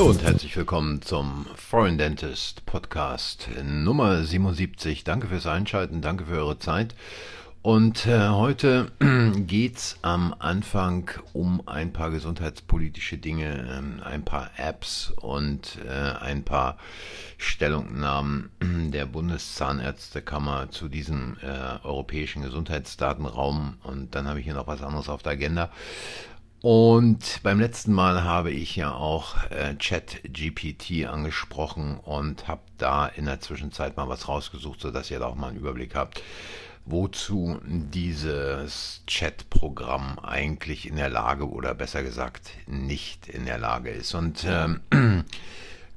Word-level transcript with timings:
Hallo 0.00 0.12
und 0.12 0.22
herzlich 0.22 0.56
willkommen 0.56 1.02
zum 1.02 1.44
Foreign 1.56 1.98
Dentist 1.98 2.64
Podcast 2.64 3.50
Nummer 3.62 4.24
77. 4.24 5.04
Danke 5.04 5.26
fürs 5.26 5.46
Einschalten, 5.46 6.00
danke 6.00 6.24
für 6.24 6.38
eure 6.38 6.58
Zeit. 6.58 6.94
Und 7.60 8.06
äh, 8.06 8.30
heute 8.30 8.92
geht's 9.46 9.98
am 10.00 10.34
Anfang 10.38 11.10
um 11.34 11.68
ein 11.68 11.92
paar 11.92 12.10
gesundheitspolitische 12.10 13.18
Dinge, 13.18 13.68
ähm, 13.70 14.00
ein 14.02 14.24
paar 14.24 14.48
Apps 14.56 15.12
und 15.20 15.76
äh, 15.86 15.90
ein 15.90 16.44
paar 16.44 16.78
Stellungnahmen 17.36 18.48
der 18.62 19.04
Bundeszahnärztekammer 19.04 20.70
zu 20.70 20.88
diesem 20.88 21.36
äh, 21.42 21.86
europäischen 21.86 22.40
Gesundheitsdatenraum. 22.40 23.74
Und 23.82 24.14
dann 24.14 24.26
habe 24.26 24.38
ich 24.38 24.46
hier 24.46 24.54
noch 24.54 24.66
was 24.66 24.82
anderes 24.82 25.10
auf 25.10 25.22
der 25.22 25.32
Agenda. 25.32 25.70
Und 26.62 27.40
beim 27.42 27.58
letzten 27.58 27.92
Mal 27.92 28.22
habe 28.22 28.50
ich 28.50 28.76
ja 28.76 28.92
auch 28.92 29.36
äh, 29.50 29.74
ChatGPT 29.76 31.06
angesprochen 31.06 31.98
und 31.98 32.48
habe 32.48 32.60
da 32.76 33.06
in 33.06 33.24
der 33.24 33.40
Zwischenzeit 33.40 33.96
mal 33.96 34.08
was 34.08 34.28
rausgesucht, 34.28 34.80
sodass 34.80 35.10
ihr 35.10 35.20
da 35.20 35.26
auch 35.26 35.36
mal 35.36 35.48
einen 35.48 35.56
Überblick 35.56 35.94
habt, 35.94 36.22
wozu 36.84 37.60
dieses 37.64 39.02
Chat-Programm 39.06 40.18
eigentlich 40.18 40.86
in 40.86 40.96
der 40.96 41.08
Lage 41.08 41.48
oder 41.48 41.72
besser 41.72 42.02
gesagt 42.02 42.50
nicht 42.66 43.28
in 43.28 43.46
der 43.46 43.58
Lage 43.58 43.88
ist. 43.88 44.12
Und 44.12 44.44
ähm, 44.46 44.80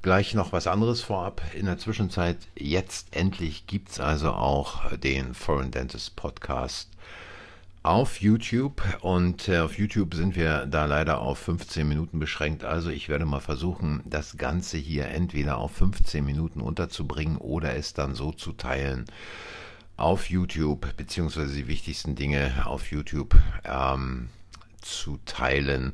gleich 0.02 0.32
noch 0.32 0.52
was 0.52 0.66
anderes 0.66 1.02
vorab. 1.02 1.42
In 1.52 1.66
der 1.66 1.76
Zwischenzeit, 1.76 2.38
jetzt 2.56 3.14
endlich 3.14 3.66
gibt 3.66 3.90
es 3.90 4.00
also 4.00 4.32
auch 4.32 4.90
den 4.96 5.34
Foreign 5.34 5.70
Dentist 5.70 6.16
Podcast 6.16 6.88
auf 7.84 8.22
YouTube 8.22 8.82
und 9.02 9.46
äh, 9.46 9.58
auf 9.58 9.78
YouTube 9.78 10.14
sind 10.14 10.36
wir 10.36 10.64
da 10.64 10.86
leider 10.86 11.20
auf 11.20 11.38
15 11.38 11.86
Minuten 11.86 12.18
beschränkt. 12.18 12.64
Also 12.64 12.88
ich 12.88 13.10
werde 13.10 13.26
mal 13.26 13.40
versuchen, 13.40 14.02
das 14.06 14.38
Ganze 14.38 14.78
hier 14.78 15.08
entweder 15.08 15.58
auf 15.58 15.72
15 15.72 16.24
Minuten 16.24 16.62
unterzubringen 16.62 17.36
oder 17.36 17.76
es 17.76 17.92
dann 17.92 18.14
so 18.14 18.32
zu 18.32 18.52
teilen 18.52 19.04
auf 19.98 20.30
YouTube, 20.30 20.96
beziehungsweise 20.96 21.54
die 21.54 21.68
wichtigsten 21.68 22.14
Dinge 22.14 22.64
auf 22.64 22.90
YouTube 22.90 23.36
ähm, 23.64 24.30
zu 24.80 25.18
teilen, 25.26 25.92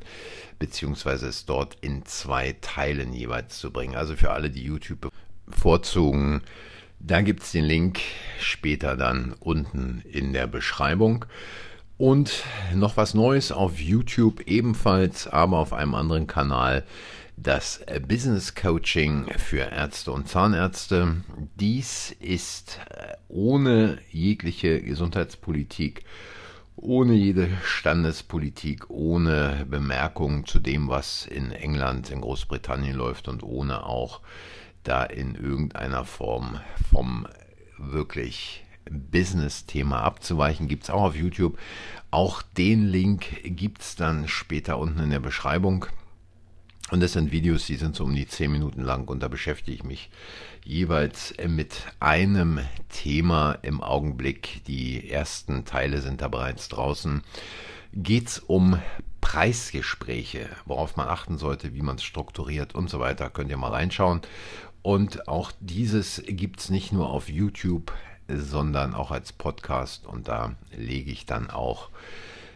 beziehungsweise 0.59 1.27
es 1.27 1.45
dort 1.45 1.75
in 1.81 2.05
zwei 2.05 2.55
Teilen 2.61 3.11
jeweils 3.11 3.59
zu 3.59 3.69
bringen. 3.69 3.97
Also 3.97 4.15
für 4.15 4.31
alle, 4.31 4.49
die 4.49 4.63
YouTube 4.63 5.11
bevorzugen, 5.45 6.41
da 7.01 7.21
gibt 7.21 7.43
es 7.43 7.51
den 7.51 7.65
Link 7.65 7.99
später 8.39 8.95
dann 8.95 9.35
unten 9.41 10.03
in 10.09 10.31
der 10.31 10.47
Beschreibung. 10.47 11.25
Und 12.01 12.45
noch 12.73 12.97
was 12.97 13.13
Neues 13.13 13.51
auf 13.51 13.79
YouTube 13.79 14.47
ebenfalls, 14.47 15.27
aber 15.27 15.59
auf 15.59 15.71
einem 15.71 15.93
anderen 15.93 16.25
Kanal. 16.25 16.83
Das 17.37 17.85
Business 18.07 18.55
Coaching 18.55 19.27
für 19.37 19.71
Ärzte 19.71 20.11
und 20.11 20.27
Zahnärzte. 20.27 21.17
Dies 21.59 22.15
ist 22.19 22.79
äh, 22.89 23.17
ohne 23.27 23.99
jegliche 24.09 24.81
Gesundheitspolitik, 24.81 26.03
ohne 26.75 27.13
jede 27.13 27.49
Standespolitik, 27.63 28.89
ohne 28.89 29.67
Bemerkungen 29.69 30.47
zu 30.47 30.57
dem, 30.57 30.89
was 30.89 31.27
in 31.27 31.51
England, 31.51 32.09
in 32.09 32.21
Großbritannien 32.21 32.95
läuft 32.95 33.27
und 33.27 33.43
ohne 33.43 33.85
auch 33.85 34.21
da 34.81 35.03
in 35.03 35.35
irgendeiner 35.35 36.05
Form 36.05 36.59
vom 36.89 37.27
wirklich 37.77 38.63
Business-Thema 38.89 40.01
abzuweichen, 40.01 40.67
gibt 40.67 40.83
es 40.83 40.89
auch 40.89 41.03
auf 41.03 41.15
YouTube. 41.15 41.57
Auch 42.09 42.41
den 42.41 42.87
Link 42.87 43.41
gibt 43.43 43.81
es 43.81 43.95
dann 43.95 44.27
später 44.27 44.77
unten 44.77 44.99
in 44.99 45.09
der 45.09 45.19
Beschreibung. 45.19 45.85
Und 46.91 47.01
das 47.01 47.13
sind 47.13 47.31
Videos, 47.31 47.67
die 47.67 47.77
sind 47.77 47.95
so 47.95 48.03
um 48.03 48.13
die 48.13 48.27
10 48.27 48.51
Minuten 48.51 48.81
lang 48.81 49.07
und 49.07 49.23
da 49.23 49.29
beschäftige 49.29 49.75
ich 49.75 49.83
mich 49.85 50.09
jeweils 50.65 51.33
mit 51.47 51.85
einem 52.01 52.59
Thema 52.89 53.53
im 53.61 53.81
Augenblick. 53.81 54.63
Die 54.67 55.09
ersten 55.09 55.63
Teile 55.63 56.01
sind 56.01 56.21
da 56.21 56.27
bereits 56.27 56.67
draußen. 56.67 57.21
Geht 57.93 58.27
es 58.27 58.39
um 58.39 58.77
Preisgespräche, 59.21 60.49
worauf 60.65 60.97
man 60.97 61.07
achten 61.07 61.37
sollte, 61.37 61.73
wie 61.73 61.81
man 61.81 61.95
es 61.95 62.03
strukturiert 62.03 62.75
und 62.75 62.89
so 62.89 62.99
weiter, 62.99 63.29
könnt 63.29 63.51
ihr 63.51 63.57
mal 63.57 63.71
reinschauen. 63.71 64.21
Und 64.81 65.29
auch 65.29 65.51
dieses 65.61 66.21
gibt 66.27 66.59
es 66.59 66.69
nicht 66.69 66.91
nur 66.91 67.09
auf 67.09 67.29
YouTube, 67.29 67.93
sondern 68.37 68.93
auch 68.93 69.11
als 69.11 69.31
Podcast 69.33 70.05
und 70.05 70.27
da 70.27 70.55
lege 70.75 71.11
ich 71.11 71.25
dann 71.25 71.49
auch 71.49 71.89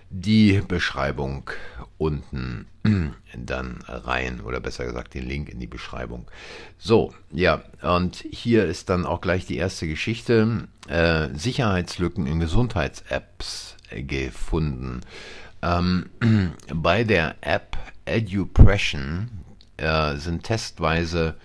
die 0.09 0.62
Beschreibung 0.66 1.50
unten 1.97 2.68
dann 3.36 3.84
rein 3.88 4.41
oder 4.41 4.59
besser 4.59 4.85
gesagt 4.85 5.14
den 5.14 5.28
Link 5.28 5.50
in 5.50 5.59
die 5.59 5.68
Beschreibung. 5.68 6.30
So, 6.78 7.14
ja, 7.31 7.64
und 7.81 8.24
hier 8.30 8.66
ist 8.66 8.90
dann 8.90 9.06
auch 9.06 9.22
gleich 9.22 9.46
die 9.46 9.58
erste 9.58 9.88
Geschichte. 9.88 10.68
Äh, 10.88 11.30
Sicherheitslücken 11.34 12.28
in 12.28 12.40
Gesundheits-Apps 12.40 13.75
gefunden. 13.91 15.02
Ähm, 15.62 16.09
bei 16.74 17.03
der 17.03 17.35
App 17.41 17.78
EduPression 18.06 19.30
äh, 19.78 20.16
sind 20.16 20.44
testweise 20.44 21.35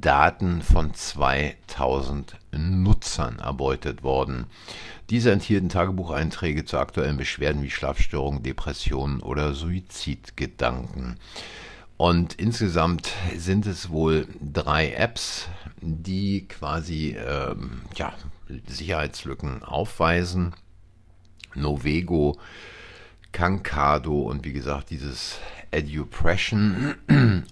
Daten 0.00 0.62
von 0.62 0.94
2000 0.94 2.36
Nutzern 2.52 3.38
erbeutet 3.38 4.02
worden. 4.02 4.46
Diese 5.10 5.30
enthielten 5.30 5.68
Tagebucheinträge 5.68 6.64
zu 6.64 6.78
aktuellen 6.78 7.16
Beschwerden 7.16 7.62
wie 7.62 7.70
Schlafstörungen, 7.70 8.42
Depressionen 8.42 9.20
oder 9.20 9.52
Suizidgedanken. 9.52 11.18
Und 11.98 12.34
insgesamt 12.34 13.12
sind 13.36 13.66
es 13.66 13.90
wohl 13.90 14.26
drei 14.40 14.92
Apps, 14.92 15.48
die 15.80 16.48
quasi 16.48 17.16
ähm, 17.16 17.82
ja, 17.94 18.14
Sicherheitslücken 18.66 19.62
aufweisen. 19.62 20.54
Novego, 21.54 22.38
Kankado 23.30 24.22
und 24.22 24.44
wie 24.44 24.52
gesagt 24.52 24.90
dieses 24.90 25.38
Edupression. 25.70 26.94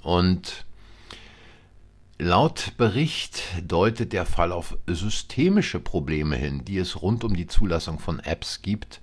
Und 0.03 0.65
Laut 2.23 2.75
Bericht 2.77 3.43
deutet 3.67 4.13
der 4.13 4.27
Fall 4.27 4.53
auf 4.53 4.77
systemische 4.87 5.81
Probleme 5.81 6.37
hin, 6.37 6.67
die 6.67 6.77
es 6.77 7.01
rund 7.01 7.25
um 7.25 7.35
die 7.35 7.47
Zulassung 7.47 7.99
von 7.99 8.21
Apps 8.21 8.61
gibt, 8.61 9.01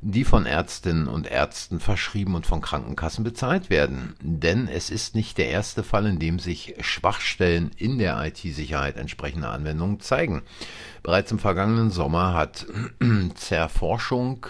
die 0.00 0.22
von 0.22 0.46
Ärztinnen 0.46 1.08
und 1.08 1.26
Ärzten 1.26 1.80
verschrieben 1.80 2.36
und 2.36 2.46
von 2.46 2.60
Krankenkassen 2.60 3.24
bezahlt 3.24 3.70
werden. 3.70 4.14
Denn 4.20 4.68
es 4.68 4.90
ist 4.90 5.16
nicht 5.16 5.36
der 5.36 5.48
erste 5.48 5.82
Fall, 5.82 6.06
in 6.06 6.20
dem 6.20 6.38
sich 6.38 6.76
Schwachstellen 6.78 7.72
in 7.76 7.98
der 7.98 8.24
IT-Sicherheit 8.24 8.98
entsprechender 8.98 9.50
Anwendungen 9.50 9.98
zeigen. 9.98 10.42
Bereits 11.02 11.32
im 11.32 11.40
vergangenen 11.40 11.90
Sommer 11.90 12.34
hat 12.34 12.68
Zerforschung, 13.34 14.46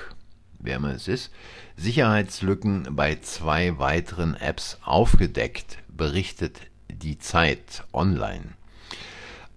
wer 0.58 0.76
immer 0.76 0.92
es 0.94 1.08
ist, 1.08 1.32
Sicherheitslücken 1.78 2.86
bei 2.90 3.16
zwei 3.22 3.78
weiteren 3.78 4.34
Apps 4.34 4.78
aufgedeckt, 4.84 5.78
berichtet 5.88 6.60
die 7.02 7.18
Zeit 7.18 7.84
online. 7.92 8.54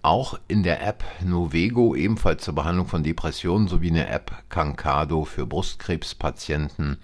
Auch 0.02 0.38
in 0.46 0.62
der 0.62 0.86
App 0.86 1.04
Novego, 1.24 1.94
ebenfalls 1.94 2.44
zur 2.44 2.54
Behandlung 2.54 2.86
von 2.86 3.02
Depressionen, 3.02 3.68
sowie 3.68 3.88
in 3.88 3.94
der 3.94 4.12
App 4.12 4.32
Cancado 4.48 5.24
für 5.24 5.44
Brustkrebspatienten, 5.46 6.98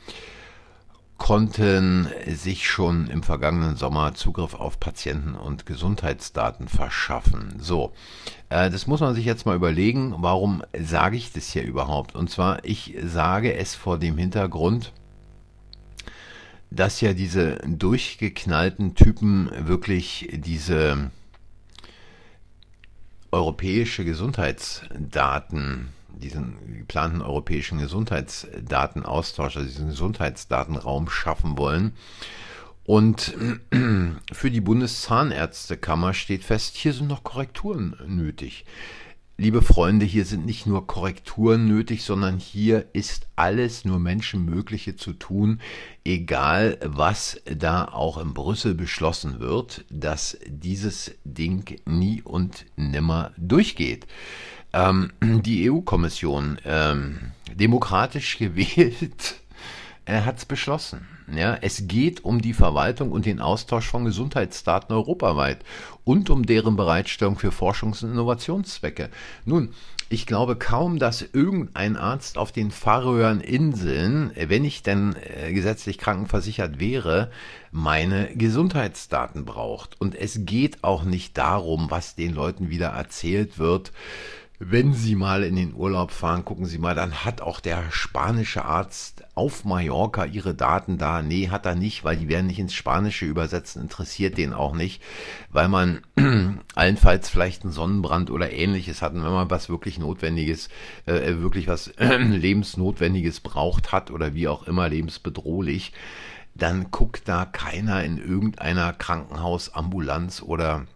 konnten 1.19 2.09
sich 2.27 2.69
schon 2.69 3.09
im 3.09 3.23
vergangenen 3.23 3.77
Sommer 3.77 4.15
Zugriff 4.15 4.55
auf 4.55 4.81
Patienten- 4.81 5.35
und 5.35 5.65
Gesundheitsdaten 5.65 6.69
verschaffen. 6.69 7.55
So, 7.59 7.93
äh, 8.49 8.71
das 8.71 8.87
muss 8.87 9.01
man 9.01 9.15
sich 9.15 9.25
jetzt 9.25 9.47
mal 9.47 9.57
überlegen, 9.57 10.15
warum 10.19 10.63
sage 10.79 11.17
ich 11.17 11.33
das 11.33 11.51
hier 11.51 11.63
überhaupt? 11.63 12.15
Und 12.15 12.31
zwar, 12.31 12.65
ich 12.65 12.97
sage 13.03 13.55
es 13.55 13.75
vor 13.75 13.99
dem 13.99 14.19
Hintergrund, 14.19 14.93
dass 16.71 17.01
ja 17.01 17.13
diese 17.13 17.57
durchgeknallten 17.67 18.95
Typen 18.95 19.51
wirklich 19.67 20.29
diese 20.33 21.11
europäische 23.31 24.05
Gesundheitsdaten, 24.05 25.89
diesen 26.09 26.79
geplanten 26.79 27.23
europäischen 27.23 27.79
Gesundheitsdatenaustausch, 27.79 29.57
also 29.57 29.69
diesen 29.69 29.89
Gesundheitsdatenraum 29.89 31.11
schaffen 31.11 31.59
wollen. 31.59 31.93
Und 32.85 33.35
für 34.33 34.51
die 34.51 34.61
Bundeszahnärztekammer 34.61 36.15
steht 36.15 36.45
fest, 36.45 36.77
hier 36.77 36.93
sind 36.93 37.09
noch 37.09 37.25
Korrekturen 37.25 37.97
nötig. 38.07 38.65
Liebe 39.37 39.63
Freunde, 39.63 40.07
hier 40.07 40.25
sind 40.25 40.47
nicht 40.47 40.65
nur 40.65 40.87
Korrekturen 40.87 41.67
nötig, 41.67 42.05
sondern 42.05 42.39
hier 42.39 42.87
ist 42.93 43.27
alles 43.35 43.85
nur 43.85 43.99
Menschenmögliche 43.99 44.95
zu 44.95 45.13
tun, 45.13 45.61
egal 46.05 46.79
was 46.85 47.41
da 47.45 47.85
auch 47.87 48.19
in 48.19 48.33
Brüssel 48.33 48.77
beschlossen 48.77 49.41
wird, 49.41 49.87
dass 49.91 50.39
dieses 50.47 51.17
Ding 51.25 51.81
nie 51.85 52.23
und 52.23 52.65
nimmer 52.77 53.33
durchgeht. 53.37 54.07
Ähm, 54.73 55.11
die 55.21 55.69
EU-Kommission, 55.69 56.59
ähm, 56.65 57.33
demokratisch 57.53 58.39
gewählt, 58.39 59.41
er 60.05 60.25
hat 60.25 60.39
es 60.39 60.45
beschlossen. 60.45 61.07
Ja, 61.35 61.57
es 61.63 61.89
geht 61.89 62.25
um 62.25 62.43
die 62.43 62.53
Verwaltung 62.53 63.11
und 63.11 63.25
den 63.25 63.41
Austausch 63.41 63.87
von 63.87 64.05
Gesundheitsdaten 64.05 64.95
europaweit 64.95 65.65
und 66.05 66.29
um 66.29 66.45
deren 66.45 66.77
Bereitstellung 66.77 67.39
für 67.39 67.49
Forschungs- 67.49 68.05
und 68.05 68.13
Innovationszwecke. 68.13 69.09
Nun, 69.47 69.71
ich 70.11 70.27
glaube 70.27 70.57
kaum, 70.57 70.99
dass 70.99 71.23
irgendein 71.23 71.97
Arzt 71.97 72.37
auf 72.37 72.53
den 72.53 72.71
Färöern 72.71 73.41
Inseln, 73.41 74.33
wenn 74.37 74.65
ich 74.65 74.83
denn 74.83 75.17
äh, 75.17 75.53
gesetzlich 75.55 75.97
krankenversichert 75.97 76.79
wäre, 76.79 77.31
meine 77.73 78.29
Gesundheitsdaten 78.37 79.47
braucht. 79.47 79.99
Und 80.01 80.15
es 80.15 80.41
geht 80.45 80.85
auch 80.85 81.05
nicht 81.05 81.39
darum, 81.39 81.91
was 81.91 82.15
den 82.15 82.35
Leuten 82.35 82.69
wieder 82.69 82.89
erzählt 82.89 83.59
wird, 83.59 83.93
wenn 84.71 84.95
Sie 84.95 85.15
mal 85.15 85.43
in 85.43 85.57
den 85.57 85.75
Urlaub 85.75 86.11
fahren, 86.11 86.45
gucken 86.45 86.65
Sie 86.67 86.79
mal, 86.79 86.95
dann 86.95 87.25
hat 87.25 87.41
auch 87.41 87.61
der 87.61 87.91
spanische 87.91 88.65
Arzt 88.65 89.25
auf 89.35 89.65
Mallorca 89.65 90.25
Ihre 90.25 90.55
Daten 90.55 90.97
da. 90.97 91.23
Nee, 91.23 91.49
hat 91.49 91.67
er 91.67 91.75
nicht, 91.75 92.05
weil 92.05 92.17
die 92.17 92.29
werden 92.29 92.47
nicht 92.47 92.59
ins 92.59 92.75
Spanische 92.75 93.27
übersetzen, 93.27 93.83
interessiert 93.83 94.39
den 94.39 94.53
auch 94.53 94.75
nicht, 94.75 95.03
weil 95.51 95.69
man 95.69 96.01
allenfalls 96.75 97.29
vielleicht 97.29 97.63
einen 97.63 97.73
Sonnenbrand 97.73 98.31
oder 98.31 98.53
ähnliches 98.53 99.03
hat, 99.03 99.15
wenn 99.15 99.23
man 99.23 99.51
was 99.51 99.69
wirklich 99.69 99.99
Notwendiges, 99.99 100.69
äh, 101.07 101.39
wirklich 101.39 101.69
was 101.69 101.93
Lebensnotwendiges 101.99 103.41
braucht 103.41 103.93
hat 103.93 104.11
oder 104.11 104.35
wie 104.35 104.49
auch 104.49 104.67
immer 104.67 104.89
lebensbedrohlich, 104.89 105.93
dann 106.55 106.91
guckt 106.91 107.29
da 107.29 107.45
keiner 107.45 108.05
in 108.05 108.19
irgendeiner 108.19 108.93
Krankenhausambulanz 108.93 110.41
oder 110.41 110.87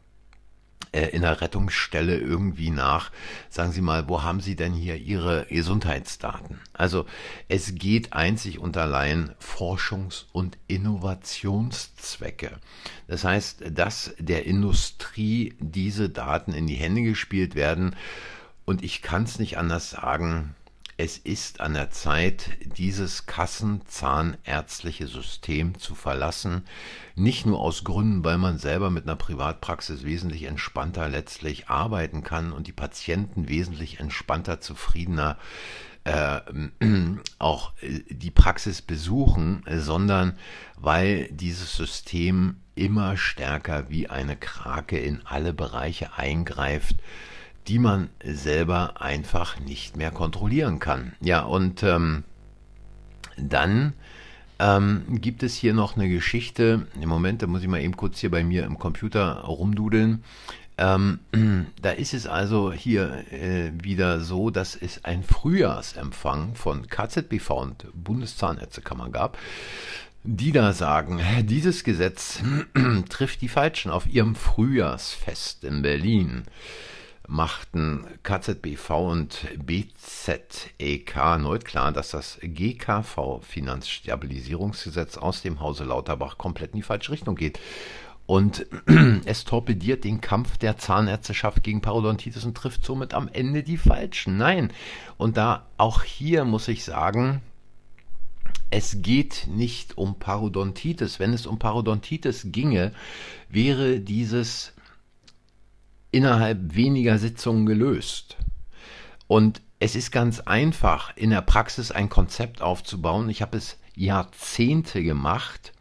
in 0.93 1.23
der 1.23 1.41
Rettungsstelle 1.41 2.17
irgendwie 2.17 2.71
nach. 2.71 3.11
Sagen 3.51 3.73
Sie 3.73 3.81
mal, 3.81 4.09
wo 4.09 4.23
haben 4.23 4.41
Sie 4.41 4.57
denn 4.57 4.73
hier 4.73 4.97
Ihre 4.97 5.47
Gesundheitsdaten? 5.47 6.61
Also 6.73 7.07
es 7.49 7.75
geht 7.75 8.13
einzig 8.13 8.59
und 8.59 8.77
allein 8.77 9.35
Forschungs- 9.41 10.27
und 10.33 10.59
Innovationszwecke. 10.67 12.59
Das 13.07 13.25
heißt, 13.25 13.65
dass 13.71 14.15
der 14.19 14.47
Industrie 14.47 15.55
diese 15.59 16.09
Daten 16.09 16.53
in 16.53 16.67
die 16.67 16.77
Hände 16.77 17.03
gespielt 17.03 17.55
werden. 17.55 17.97
Und 18.65 18.85
ich 18.85 19.03
kann 19.03 19.25
es 19.25 19.39
nicht 19.39 19.57
anders 19.57 19.91
sagen, 19.91 20.55
es 21.01 21.17
ist 21.17 21.61
an 21.61 21.75
der 21.75 21.91
Zeit, 21.91 22.51
dieses 22.77 23.27
kassenzahnärztliche 23.27 25.07
System 25.07 25.79
zu 25.79 25.95
verlassen. 25.95 26.65
Nicht 27.15 27.47
nur 27.47 27.61
aus 27.61 27.85
Gründen, 27.85 28.25
weil 28.25 28.37
man 28.37 28.59
selber 28.59 28.91
mit 28.91 29.05
einer 29.05 29.15
Privatpraxis 29.15 30.03
wesentlich 30.03 30.43
entspannter 30.43 31.09
letztlich 31.09 31.69
arbeiten 31.69 32.25
kann 32.25 32.53
und 32.53 32.67
die 32.67 32.73
Patienten 32.73 33.49
wesentlich 33.49 34.01
entspannter, 34.01 34.61
zufriedener 34.61 35.39
äh, 36.03 36.41
auch 37.39 37.75
äh, 37.81 38.01
die 38.11 38.33
Praxis 38.33 38.83
besuchen, 38.83 39.65
sondern 39.71 40.37
weil 40.75 41.29
dieses 41.31 41.77
System 41.77 42.57
immer 42.75 43.17
stärker 43.17 43.89
wie 43.89 44.09
eine 44.09 44.37
Krake 44.37 44.99
in 44.99 45.25
alle 45.25 45.53
Bereiche 45.53 46.15
eingreift 46.17 46.97
die 47.69 47.79
man 47.79 48.09
selber 48.25 49.01
einfach 49.01 49.61
nicht 49.61 49.97
mehr 49.97 50.11
kontrollieren 50.11 50.79
kann. 50.79 51.13
Ja, 51.21 51.43
und 51.43 51.83
ähm, 51.83 52.25
dann 53.37 53.93
ähm, 54.59 55.03
gibt 55.21 55.43
es 55.43 55.55
hier 55.55 55.75
noch 55.75 55.97
eine 55.97 56.09
Geschichte. 56.09 56.87
Im 57.01 57.09
Moment, 57.09 57.43
da 57.43 57.47
muss 57.47 57.63
ich 57.63 57.69
mal 57.69 57.83
eben 57.83 57.97
kurz 57.97 58.19
hier 58.19 58.31
bei 58.31 58.43
mir 58.43 58.65
im 58.65 58.79
Computer 58.79 59.41
rumdudeln. 59.43 60.25
Ähm, 60.79 61.19
da 61.83 61.91
ist 61.91 62.15
es 62.15 62.27
also 62.27 62.73
hier 62.73 63.25
äh, 63.33 63.71
wieder 63.75 64.21
so, 64.21 64.49
dass 64.51 64.75
es 64.75 65.05
ein 65.05 65.23
Frühjahrsempfang 65.23 66.55
von 66.55 66.87
KZBV 66.87 67.51
und 67.51 67.87
Bundeszahnärztekammer 67.93 69.11
gab, 69.11 69.37
die 70.25 70.53
da 70.53 70.73
sagen, 70.73 71.21
dieses 71.43 71.85
Gesetz 71.85 72.41
trifft 73.11 73.43
die 73.43 73.49
Falschen 73.49 73.91
auf 73.91 74.07
ihrem 74.07 74.35
Frühjahrsfest 74.35 75.65
in 75.65 75.83
Berlin 75.83 76.45
machten 77.29 78.07
KZBV 78.23 78.91
und 78.91 79.47
BZEK 79.65 81.15
erneut 81.15 81.65
klar, 81.67 81.93
dass 81.93 82.11
das 82.11 82.39
GKV 82.43 83.41
Finanzstabilisierungsgesetz 83.43 85.19
aus 85.19 85.43
dem 85.43 85.61
Hause 85.61 85.85
Lauterbach 85.85 86.39
komplett 86.39 86.73
in 86.73 86.79
die 86.79 86.83
falsche 86.83 87.13
Richtung 87.13 87.37
geht. 87.37 87.61
Und 88.25 88.67
es 89.27 89.45
torpediert 89.45 90.05
den 90.05 90.21
Kampf 90.23 90.57
der 90.57 90.79
Zahnärzteschaft 90.79 91.63
gegen 91.63 91.83
Parodontitis 91.83 92.45
und 92.45 92.57
trifft 92.57 92.85
somit 92.85 93.13
am 93.13 93.29
Ende 93.29 93.63
die 93.63 93.79
Falschen. 93.79 94.39
Nein. 94.39 94.73
Und 95.19 95.37
da 95.37 95.67
auch 95.77 96.03
hier 96.03 96.45
muss 96.45 96.67
ich 96.69 96.85
sagen, 96.85 97.43
es 98.71 99.03
geht 99.03 99.47
nicht 99.49 99.99
um 99.99 100.19
Parodontitis. 100.19 101.19
Wenn 101.19 101.35
es 101.35 101.47
um 101.47 101.59
Parodontitis 101.59 102.49
ginge, 102.53 102.93
wäre 103.51 104.01
dieses 104.01 104.73
innerhalb 106.11 106.75
weniger 106.75 107.19
Sitzungen 107.19 107.67
gelöst. 107.67 108.37
Und 109.27 109.61
es 109.81 109.95
ist 109.95 110.11
ganz 110.11 110.41
einfach, 110.41 111.17
in 111.17 111.31
der 111.31 111.43
Praxis 111.43 111.93
ein 111.93 112.09
Konzept 112.09 112.63
aufzubauen. 112.63 113.29
Ich 113.29 113.43
habe 113.43 113.57
es 113.57 113.79
Jahrzehnte 113.95 115.03
gemacht, 115.03 115.73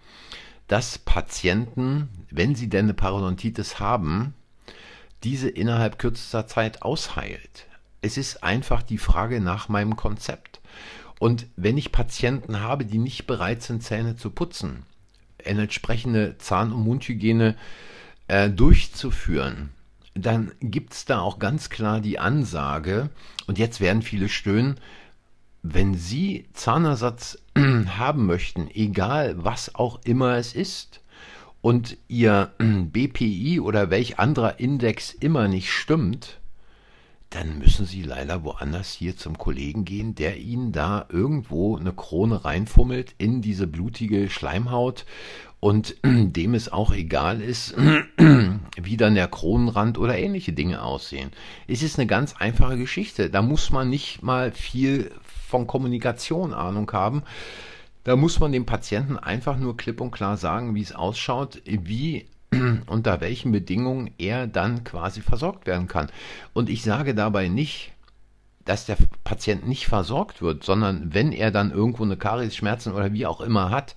dass 0.68 0.98
Patienten, 1.00 2.10
wenn 2.30 2.56
sie 2.56 2.70
denn 2.70 2.86
eine 2.86 2.94
Parodontitis 2.94 3.80
haben, 3.80 4.34
diese 5.24 5.50
innerhalb 5.50 5.98
kürzester 5.98 6.46
Zeit 6.46 6.82
ausheilt. 6.82 7.66
Es 8.02 8.18
ist 8.18 8.44
einfach 8.44 8.84
die 8.84 8.98
Frage 8.98 9.40
nach 9.40 9.70
meinem 9.70 9.96
Konzept. 9.96 10.62
Und 11.20 11.48
wenn 11.56 11.78
ich 11.78 11.92
Patienten 11.92 12.62
habe, 12.62 12.86
die 12.86 13.00
nicht 13.00 13.26
bereit 13.26 13.64
sind, 13.64 13.82
Zähne 13.82 14.16
zu 14.16 14.30
putzen, 14.30 14.84
eine 15.44 15.64
entsprechende 15.64 16.38
Zahn- 16.38 16.72
und 16.72 16.84
Mundhygiene 16.84 17.56
äh, 18.28 18.50
durchzuführen, 18.50 19.72
dann 20.18 20.52
gibt 20.62 20.94
es 20.94 21.06
da 21.06 21.19
auch 21.19 21.40
ganz 21.40 21.69
klar 21.69 22.02
die 22.02 22.19
Ansage, 22.19 23.10
und 23.46 23.58
jetzt 23.58 23.80
werden 23.80 24.02
viele 24.02 24.30
stöhnen, 24.30 24.80
wenn 25.64 25.96
Sie 25.96 26.46
Zahnersatz 26.54 27.40
haben 27.58 28.25
möchten, 28.25 28.69
egal 28.74 29.36
was 29.44 29.75
auch 29.75 30.00
immer 30.04 30.38
es 30.38 30.54
ist, 30.54 31.02
und 31.62 31.98
Ihr 32.08 32.52
BPI 32.60 33.60
oder 33.60 33.90
welch 33.90 34.19
anderer 34.19 34.60
Index 34.60 35.14
immer 35.14 35.48
nicht 35.48 35.72
stimmt, 35.72 36.40
dann 37.30 37.59
müssen 37.59 37.86
Sie 37.86 38.04
leider 38.04 38.44
woanders 38.44 38.92
hier 38.94 39.18
zum 39.18 39.38
Kollegen 39.38 39.83
gehen, 39.83 40.16
der 40.16 40.38
Ihnen 40.38 40.71
da 40.71 41.06
irgendwo 41.09 41.76
eine 41.76 41.92
Krone 41.92 42.45
reinfummelt 42.45 43.16
in 43.18 43.42
diese 43.42 43.68
blutige 43.68 44.30
Schleimhaut 44.30 45.06
und 45.59 45.95
dem 46.04 46.54
es 46.54 46.71
auch 46.71 46.94
egal 46.94 47.42
ist, 47.42 47.76
wie 48.81 48.97
dann 48.97 49.16
der 49.16 49.28
Kronenrand 49.28 49.97
oder 49.97 50.18
ähnliche 50.18 50.54
Dinge 50.54 50.81
aussehen. 50.81 51.31
Es 51.68 51.83
ist 51.83 51.97
eine 51.97 52.07
ganz 52.07 52.35
einfache 52.37 52.78
Geschichte. 52.78 53.30
Da 53.30 53.42
muss 53.42 53.71
man 53.71 53.90
nicht 53.90 54.23
mal 54.23 54.52
viel 54.52 55.11
von 55.47 55.68
Kommunikation 55.68 56.54
Ahnung 56.54 56.92
haben. 56.92 57.23
Da 58.04 58.16
muss 58.16 58.40
man 58.40 58.52
dem 58.52 58.66
Patienten 58.66 59.18
einfach 59.18 59.57
nur 59.57 59.76
klipp 59.76 59.99
und 59.99 60.11
klar 60.11 60.37
sagen, 60.37 60.76
wie 60.76 60.81
es 60.81 60.95
ausschaut, 60.95 61.61
wie 61.66 62.28
unter 62.87 63.19
welchen 63.19 63.52
Bedingungen 63.52 64.11
er 64.18 64.47
dann 64.47 64.83
quasi 64.83 65.21
versorgt 65.21 65.68
werden 65.68 65.87
kann. 65.87 66.09
Und 66.54 66.69
ich 66.69 66.83
sage 66.83 67.16
dabei 67.16 67.49
nicht, 67.49 67.92
dass 68.64 68.85
der 68.85 68.97
Patient 69.23 69.68
nicht 69.68 69.87
versorgt 69.87 70.42
wird, 70.42 70.64
sondern 70.64 71.14
wenn 71.14 71.31
er 71.31 71.52
dann 71.52 71.71
irgendwo 71.71 72.04
eine 72.04 72.18
Karies, 72.18 72.56
Schmerzen 72.56 72.94
oder 72.94 73.14
wie 73.14 73.26
auch 73.26 73.42
immer 73.42 73.69
hat, 73.69 73.95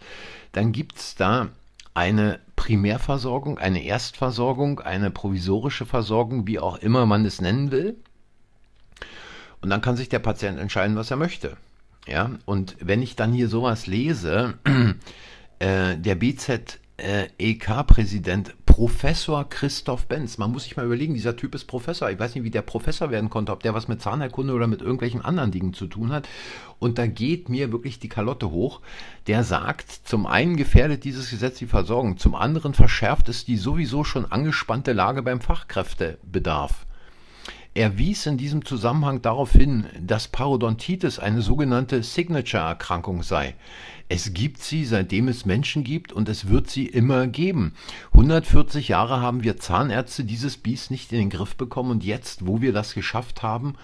dann 0.52 0.72
gibt 0.72 0.98
es 0.98 1.14
da 1.14 1.48
eine 1.94 2.40
Primärversorgung, 2.56 3.58
eine 3.58 3.82
Erstversorgung, 3.84 4.80
eine 4.80 5.10
provisorische 5.10 5.86
Versorgung, 5.86 6.46
wie 6.46 6.58
auch 6.58 6.78
immer 6.78 7.06
man 7.06 7.24
es 7.24 7.40
nennen 7.40 7.70
will. 7.70 7.96
Und 9.60 9.70
dann 9.70 9.80
kann 9.80 9.96
sich 9.96 10.08
der 10.08 10.18
Patient 10.18 10.58
entscheiden, 10.58 10.96
was 10.96 11.10
er 11.10 11.16
möchte. 11.16 11.56
Ja, 12.06 12.30
und 12.46 12.76
wenn 12.80 13.02
ich 13.02 13.16
dann 13.16 13.32
hier 13.32 13.48
sowas 13.48 13.86
lese, 13.86 14.54
äh, 15.58 15.96
der 15.96 16.14
BZ 16.14 16.78
äh, 16.96 17.28
Professor 18.70 19.48
Christoph 19.48 20.06
Benz. 20.06 20.38
Man 20.38 20.52
muss 20.52 20.62
sich 20.62 20.76
mal 20.76 20.86
überlegen, 20.86 21.14
dieser 21.14 21.34
Typ 21.34 21.56
ist 21.56 21.64
Professor. 21.64 22.08
Ich 22.08 22.20
weiß 22.20 22.34
nicht, 22.34 22.44
wie 22.44 22.50
der 22.50 22.62
Professor 22.62 23.10
werden 23.10 23.28
konnte, 23.28 23.50
ob 23.50 23.64
der 23.64 23.74
was 23.74 23.88
mit 23.88 24.00
Zahnerkunde 24.00 24.54
oder 24.54 24.68
mit 24.68 24.80
irgendwelchen 24.80 25.22
anderen 25.22 25.50
Dingen 25.50 25.74
zu 25.74 25.88
tun 25.88 26.12
hat. 26.12 26.28
Und 26.78 26.96
da 26.96 27.06
geht 27.06 27.48
mir 27.48 27.72
wirklich 27.72 27.98
die 27.98 28.08
Kalotte 28.08 28.50
hoch. 28.50 28.80
Der 29.26 29.42
sagt, 29.42 29.90
zum 29.90 30.24
einen 30.24 30.56
gefährdet 30.56 31.02
dieses 31.02 31.30
Gesetz 31.30 31.58
die 31.58 31.66
Versorgung, 31.66 32.16
zum 32.16 32.36
anderen 32.36 32.72
verschärft 32.72 33.28
es 33.28 33.44
die 33.44 33.56
sowieso 33.56 34.04
schon 34.04 34.30
angespannte 34.30 34.92
Lage 34.92 35.22
beim 35.22 35.40
Fachkräftebedarf. 35.40 36.86
Er 37.72 37.98
wies 37.98 38.26
in 38.26 38.36
diesem 38.36 38.64
Zusammenhang 38.64 39.22
darauf 39.22 39.52
hin, 39.52 39.86
dass 40.00 40.26
Parodontitis 40.26 41.20
eine 41.20 41.40
sogenannte 41.40 42.02
Signature-Erkrankung 42.02 43.22
sei. 43.22 43.54
Es 44.08 44.34
gibt 44.34 44.60
sie, 44.60 44.84
seitdem 44.84 45.28
es 45.28 45.46
Menschen 45.46 45.84
gibt, 45.84 46.12
und 46.12 46.28
es 46.28 46.48
wird 46.48 46.68
sie 46.68 46.86
immer 46.86 47.28
geben. 47.28 47.74
140 48.12 48.88
Jahre 48.88 49.20
haben 49.20 49.44
wir 49.44 49.56
Zahnärzte 49.56 50.24
dieses 50.24 50.56
Biest 50.56 50.90
nicht 50.90 51.12
in 51.12 51.18
den 51.20 51.30
Griff 51.30 51.54
bekommen, 51.54 51.92
und 51.92 52.04
jetzt, 52.04 52.44
wo 52.44 52.60
wir 52.60 52.72
das 52.72 52.92
geschafft 52.92 53.44
haben, 53.44 53.76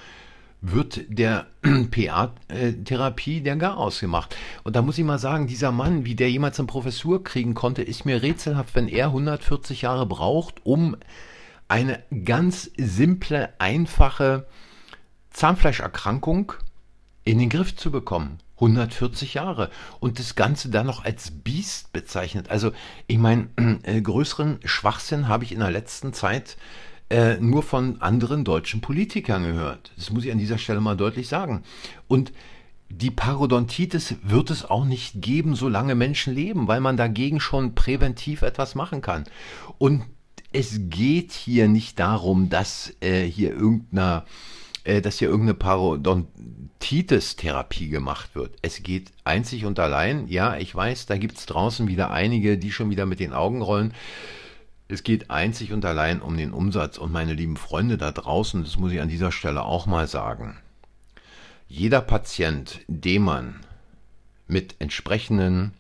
wird 0.61 1.03
der 1.09 1.47
PA-Therapie 1.93 3.41
der 3.41 3.55
Garaus 3.55 4.01
gemacht. 4.01 4.35
Und 4.65 4.75
da 4.75 4.83
muss 4.83 4.99
ich 4.99 5.05
mal 5.05 5.21
sagen, 5.21 5.47
dieser 5.47 5.71
Mann, 5.71 6.05
wie 6.05 6.17
der 6.17 6.29
jemals 6.29 6.59
eine 6.59 6.67
Professur 6.67 7.23
kriegen 7.23 7.55
konnte, 7.55 7.83
ist 7.83 8.05
mir 8.05 8.21
rätselhaft, 8.21 8.75
wenn 8.75 8.89
er 8.89 9.07
140 9.07 9.83
Jahre 9.83 10.07
braucht, 10.07 10.57
um 10.65 10.97
eine 11.69 12.03
ganz 12.25 12.71
simple, 12.77 13.53
einfache 13.59 14.47
Zahnfleischerkrankung 15.31 16.53
in 17.25 17.39
den 17.39 17.49
Griff 17.49 17.77
zu 17.77 17.91
bekommen. 17.91 18.39
140 18.57 19.35
Jahre 19.35 19.71
und 20.01 20.19
das 20.19 20.35
Ganze 20.35 20.71
dann 20.71 20.87
noch 20.87 21.05
als 21.05 21.31
Biest 21.31 21.93
bezeichnet. 21.93 22.51
Also 22.51 22.73
ich 23.07 23.19
meine, 23.19 23.49
äh, 23.83 24.01
größeren 24.01 24.61
Schwachsinn 24.65 25.29
habe 25.29 25.45
ich 25.45 25.53
in 25.53 25.59
der 25.59 25.71
letzten 25.71 26.15
Zeit 26.15 26.57
äh, 27.11 27.37
nur 27.37 27.63
von 27.63 28.01
anderen 28.01 28.45
deutschen 28.45 28.81
Politikern 28.81 29.45
gehört. 29.45 29.93
Das 29.97 30.11
muss 30.11 30.25
ich 30.25 30.33
an 30.33 30.39
dieser 30.39 30.59
Stelle 30.59 30.81
mal 30.81 30.97
deutlich 30.97 31.29
sagen. 31.29 31.63
Und 32.09 32.33
die 32.89 33.11
Parodontitis 33.11 34.15
wird 34.23 34.51
es 34.51 34.65
auch 34.65 34.85
nicht 34.85 35.21
geben, 35.21 35.55
solange 35.55 35.95
Menschen 35.95 36.35
leben, 36.35 36.67
weil 36.69 36.81
man 36.81 36.97
dagegen 36.97 37.41
schon 37.41 37.75
präventiv 37.75 38.43
etwas 38.43 38.75
machen 38.75 39.03
kann. 39.03 39.25
Und 39.77 40.05
es 40.53 40.81
geht 40.89 41.33
hier 41.33 41.69
nicht 41.69 41.99
darum, 41.99 42.49
dass 42.49 42.95
äh, 43.01 43.25
hier 43.25 43.53
irgendeiner 43.53 44.25
äh, 44.87 45.03
dass 45.03 45.19
hier 45.19 45.29
irgendeine 45.29 45.55
Parodontitis-Therapie 45.55 47.89
gemacht 47.89 48.35
wird. 48.35 48.55
Es 48.63 48.83
geht 48.83 49.11
einzig 49.25 49.65
und 49.65 49.81
allein, 49.81 50.29
ja, 50.29 50.57
ich 50.57 50.75
weiß, 50.75 51.07
da 51.07 51.19
gibt 51.19 51.39
es 51.39 51.47
draußen 51.47 51.89
wieder 51.89 52.13
einige, 52.13 52.57
die 52.57 52.71
schon 52.71 52.91
wieder 52.91 53.05
mit 53.05 53.19
den 53.21 53.33
Augen 53.33 53.63
rollen. 53.63 53.93
Es 54.89 55.03
geht 55.03 55.31
einzig 55.31 55.73
und 55.73 55.85
allein 55.85 56.23
um 56.23 56.37
den 56.37 56.53
Umsatz. 56.53 56.99
Und 56.99 57.11
meine 57.11 57.35
lieben 57.35 57.57
Freunde 57.57 57.99
da 57.99 58.13
draußen, 58.13 58.63
das 58.63 58.79
muss 58.79 58.93
ich 58.93 59.01
an 59.01 59.09
dieser 59.09 59.33
Stelle 59.33 59.65
auch 59.65 59.87
mal 59.87 60.07
sagen. 60.07 60.57
Jeder 61.67 62.01
Patient, 62.01 62.79
dem 62.87 63.23
man 63.23 63.57
mit 64.47 64.77
entsprechenden 64.79 65.73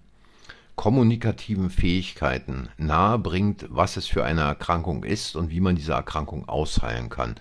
kommunikativen 0.76 1.71
Fähigkeiten 1.71 2.68
nahebringt, 2.76 3.66
was 3.71 3.97
es 3.97 4.06
für 4.06 4.25
eine 4.25 4.42
Erkrankung 4.42 5.04
ist 5.04 5.35
und 5.35 5.50
wie 5.50 5.61
man 5.61 5.75
diese 5.75 5.92
Erkrankung 5.92 6.49
ausheilen 6.49 7.09
kann, 7.09 7.37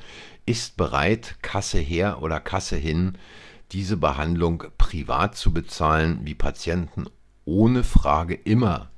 ist 0.45 0.77
bereit, 0.77 1.35
Kasse 1.41 1.79
her 1.79 2.21
oder 2.21 2.39
Kasse 2.39 2.77
hin, 2.77 3.17
diese 3.71 3.97
Behandlung 3.97 4.63
privat 4.77 5.35
zu 5.35 5.53
bezahlen, 5.53 6.21
wie 6.23 6.35
Patienten 6.35 7.05
ohne 7.43 7.83
Frage 7.83 8.35
immer 8.35 8.89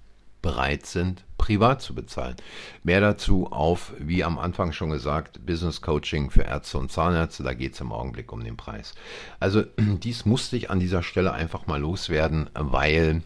bereit 0.42 0.86
sind, 0.86 1.26
privat 1.38 1.82
zu 1.82 1.96
bezahlen. 1.96 2.36
Mehr 2.84 3.02
dazu 3.02 3.52
auf, 3.52 3.94
wie 4.00 4.24
am 4.24 4.38
Anfang 4.38 4.72
schon 4.72 4.92
gesagt, 4.92 5.46
Business 5.46 5.82
Coaching 5.82 6.30
für 6.30 6.44
Ärzte 6.44 6.78
und 6.78 6.92
Zahnärzte. 6.92 7.44
Da 7.44 7.54
geht 7.54 7.74
es 7.74 7.82
im 7.82 7.92
Augenblick 7.92 8.32
um 8.32 8.44
den 8.44 8.56
Preis. 8.56 8.94
Also 9.40 9.64
dies 9.78 10.26
musste 10.26 10.58
ich 10.58 10.70
an 10.70 10.80
dieser 10.80 11.04
Stelle 11.04 11.34
einfach 11.34 11.68
mal 11.68 11.82
loswerden, 11.82 12.50
weil 12.54 13.24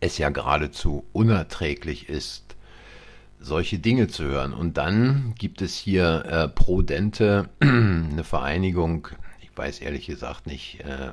es 0.00 0.18
ja 0.18 0.30
geradezu 0.30 1.04
unerträglich 1.12 2.08
ist, 2.08 2.56
solche 3.38 3.78
Dinge 3.78 4.08
zu 4.08 4.24
hören. 4.24 4.52
Und 4.52 4.76
dann 4.76 5.34
gibt 5.38 5.62
es 5.62 5.76
hier 5.76 6.24
äh, 6.26 6.48
Pro 6.48 6.82
Dente, 6.82 7.48
eine 7.60 8.24
Vereinigung, 8.24 9.08
ich 9.40 9.56
weiß 9.56 9.80
ehrlich 9.80 10.06
gesagt 10.06 10.46
nicht, 10.46 10.80
äh, 10.80 11.10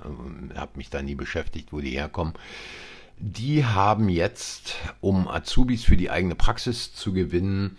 habe 0.55 0.71
mich 0.75 0.89
da 0.89 1.01
nie 1.01 1.15
beschäftigt, 1.15 1.71
wo 1.71 1.79
die 1.79 1.91
herkommen. 1.91 2.33
Die 3.19 3.65
haben 3.65 4.09
jetzt, 4.09 4.75
um 5.01 5.27
Azubis 5.27 5.83
für 5.83 5.97
die 5.97 6.11
eigene 6.11 6.35
Praxis 6.35 6.93
zu 6.93 7.13
gewinnen, 7.13 7.77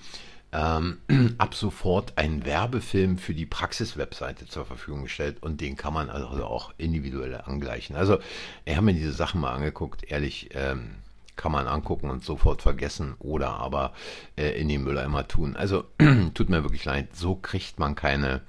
ähm, 0.52 0.98
ab 1.38 1.54
sofort 1.54 2.16
einen 2.16 2.44
Werbefilm 2.44 3.18
für 3.18 3.34
die 3.34 3.46
Praxis-Webseite 3.46 4.46
zur 4.46 4.64
Verfügung 4.64 5.04
gestellt 5.04 5.38
und 5.42 5.60
den 5.60 5.76
kann 5.76 5.94
man 5.94 6.10
also 6.10 6.44
auch 6.44 6.72
individuell 6.78 7.40
angleichen. 7.40 7.96
Also, 7.96 8.18
ich 8.64 8.76
habe 8.76 8.86
mir 8.86 8.94
diese 8.94 9.12
Sachen 9.12 9.40
mal 9.40 9.52
angeguckt, 9.52 10.10
ehrlich, 10.10 10.50
ähm, 10.52 10.96
kann 11.38 11.52
man 11.52 11.68
angucken 11.68 12.10
und 12.10 12.24
sofort 12.24 12.60
vergessen 12.60 13.14
oder 13.20 13.50
aber 13.50 13.92
äh, 14.36 14.60
in 14.60 14.68
den 14.68 14.82
Mülleimer 14.82 15.26
tun. 15.26 15.56
Also 15.56 15.84
tut 16.34 16.50
mir 16.50 16.64
wirklich 16.64 16.84
leid, 16.84 17.14
so 17.14 17.36
kriegt 17.36 17.78
man 17.78 17.94
keine 17.94 18.42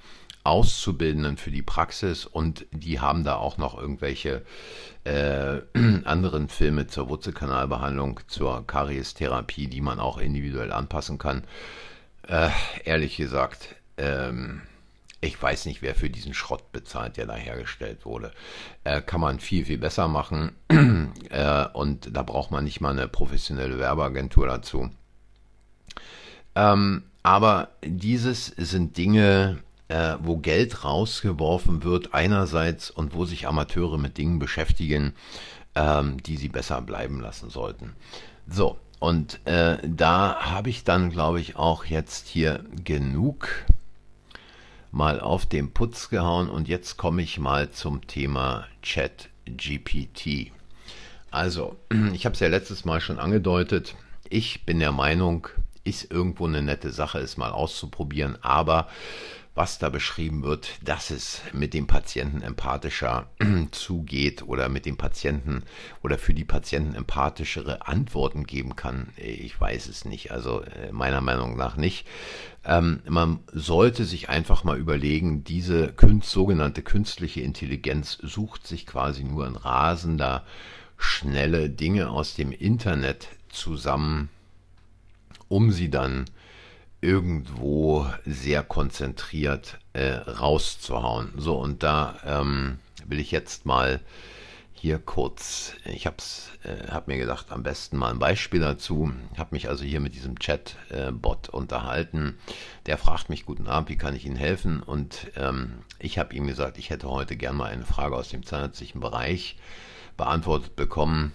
Auszubildenden 0.44 1.38
für 1.38 1.52
die 1.52 1.62
Praxis 1.62 2.26
und 2.26 2.66
die 2.72 3.00
haben 3.00 3.24
da 3.24 3.36
auch 3.36 3.58
noch 3.58 3.78
irgendwelche 3.78 4.44
äh, 5.04 5.60
anderen 6.06 6.50
Filme 6.50 6.88
zur 6.88 7.10
Wurzelkanalbehandlung, 7.10 8.22
zur 8.28 8.66
Kariestherapie, 8.66 9.68
die 9.68 9.82
man 9.82 10.00
auch 10.00 10.18
individuell 10.18 10.72
anpassen 10.72 11.20
kann. 11.20 11.44
Äh, 12.30 12.50
ehrlich 12.86 13.18
gesagt, 13.18 13.76
ähm, 13.98 14.62
ich 15.20 15.42
weiß 15.42 15.66
nicht, 15.66 15.82
wer 15.82 15.96
für 15.96 16.12
diesen 16.12 16.36
Schrott 16.36 16.72
bezahlt, 16.72 17.18
der 17.18 17.26
da 17.26 17.36
hergestellt 17.36 18.06
wurde. 18.06 18.32
Äh, 18.84 19.02
kann 19.02 19.20
man 19.20 19.40
viel, 19.40 19.66
viel 19.66 19.80
besser 19.80 20.08
machen. 20.08 20.52
äh, 21.30 21.66
und 21.74 22.16
da 22.16 22.22
braucht 22.22 22.52
man 22.52 22.64
nicht 22.64 22.82
mal 22.82 22.92
eine 22.92 23.08
professionelle 23.08 23.80
Werbeagentur 23.80 24.46
dazu. 24.46 24.92
Ähm, 26.56 27.04
aber 27.24 27.70
dieses 27.84 28.46
sind 28.46 28.98
Dinge, 28.98 29.64
äh, 29.88 30.16
wo 30.22 30.38
Geld 30.38 30.84
rausgeworfen 30.84 31.84
wird 31.84 32.14
einerseits 32.14 32.92
und 32.92 33.16
wo 33.16 33.26
sich 33.26 33.48
Amateure 33.48 33.98
mit 33.98 34.20
Dingen 34.20 34.38
beschäftigen, 34.38 35.14
ähm, 35.74 36.22
die 36.22 36.38
sie 36.38 36.50
besser 36.50 36.82
bleiben 36.82 37.20
lassen 37.22 37.50
sollten. 37.50 37.96
So, 38.48 38.78
und 39.00 39.46
äh, 39.46 39.78
da 39.84 40.36
habe 40.42 40.70
ich 40.70 40.84
dann, 40.84 41.10
glaube 41.10 41.40
ich, 41.40 41.56
auch 41.56 41.86
jetzt 41.86 42.28
hier 42.28 42.64
genug 42.84 43.48
mal 44.92 45.20
auf 45.20 45.46
den 45.46 45.72
Putz 45.72 46.10
gehauen 46.10 46.50
und 46.50 46.68
jetzt 46.68 46.98
komme 46.98 47.22
ich 47.22 47.40
mal 47.40 47.70
zum 47.72 48.08
Thema 48.08 48.66
Chat 48.82 49.30
GPT. 49.46 50.52
Also, 51.32 51.78
ich 52.14 52.26
habe 52.26 52.34
es 52.34 52.40
ja 52.40 52.48
letztes 52.48 52.86
Mal 52.86 53.00
schon 53.00 53.20
angedeutet. 53.20 53.96
Ich 54.30 54.66
bin 54.66 54.80
der 54.80 54.92
Meinung, 54.92 55.48
ist 55.84 56.12
irgendwo 56.12 56.46
eine 56.46 56.62
nette 56.62 56.92
Sache, 56.92 57.20
es 57.20 57.38
mal 57.38 57.52
auszuprobieren, 57.52 58.38
aber 58.42 58.88
was 59.60 59.78
da 59.78 59.90
beschrieben 59.90 60.44
wird, 60.44 60.80
dass 60.88 61.12
es 61.12 61.42
mit 61.52 61.74
dem 61.74 61.86
Patienten 61.86 62.42
empathischer 62.42 63.28
zugeht 63.72 64.44
oder 64.44 64.70
mit 64.70 64.86
dem 64.86 64.96
Patienten 64.96 65.64
oder 66.02 66.18
für 66.18 66.34
die 66.34 66.46
Patienten 66.46 66.96
empathischere 66.96 67.86
Antworten 67.86 68.46
geben 68.46 68.78
kann. 68.78 69.10
Ich 69.18 69.60
weiß 69.60 69.88
es 69.88 70.06
nicht, 70.06 70.32
also 70.32 70.62
äh, 70.62 70.94
meiner 70.94 71.20
Meinung 71.20 71.58
nach 71.58 71.76
nicht. 71.76 72.08
Ähm, 72.64 73.02
man 73.06 73.40
sollte 73.52 74.06
sich 74.06 74.30
einfach 74.30 74.64
mal 74.64 74.78
überlegen, 74.78 75.44
diese 75.44 75.92
künst, 75.92 76.30
sogenannte 76.30 76.82
künstliche 76.82 77.42
Intelligenz 77.42 78.18
sucht 78.24 78.66
sich 78.66 78.88
quasi 78.88 79.26
nur 79.26 79.46
in 79.46 79.58
rasender, 79.58 80.46
schnelle 80.96 81.70
Dinge 81.70 82.12
aus 82.12 82.34
dem 82.34 82.54
Internet 82.54 83.28
zusammen, 83.50 84.30
um 85.50 85.74
sie 85.74 85.90
dann 85.90 86.28
irgendwo 87.02 88.08
sehr 88.26 88.64
konzentriert 88.64 89.80
äh, 89.94 90.14
rauszuhauen. 90.14 91.34
So, 91.38 91.58
und 91.58 91.84
da 91.84 92.18
ähm, 92.26 92.80
will 93.06 93.20
ich 93.20 93.32
jetzt 93.32 93.66
mal 93.66 94.02
hier 94.74 95.00
kurz, 95.00 95.74
ich 95.84 96.06
habe 96.06 96.18
äh, 96.64 96.88
hab 96.90 97.08
mir 97.08 97.18
gedacht, 97.18 97.52
am 97.52 97.64
besten 97.64 97.98
mal 97.98 98.12
ein 98.12 98.20
Beispiel 98.20 98.62
dazu. 98.62 99.12
Ich 99.34 99.40
habe 99.40 99.54
mich 99.54 99.68
also 99.68 99.84
hier 99.84 100.00
mit 100.00 100.16
diesem 100.16 100.40
Chat-Bot 100.40 101.50
äh, 101.50 101.52
unterhalten. 101.52 102.38
Der 102.86 102.98
fragt 102.98 103.30
mich, 103.30 103.46
guten 103.46 103.68
Abend, 103.68 103.90
wie 103.90 103.98
kann 103.98 104.16
ich 104.16 104.26
Ihnen 104.26 104.38
helfen? 104.38 104.82
Und 104.82 105.28
ähm, 105.36 105.80
ich 106.00 106.18
habe 106.18 106.34
ihm 106.34 106.48
gesagt, 106.48 106.78
ich 106.78 106.90
hätte 106.90 107.10
heute 107.10 107.36
gern 107.36 107.58
mal 107.58 107.72
eine 107.72 107.86
Frage 107.86 108.16
aus 108.16 108.30
dem 108.30 108.46
zahnärztlichen 108.46 109.02
Bereich 109.02 109.58
beantwortet 110.16 110.76
bekommen 110.76 111.34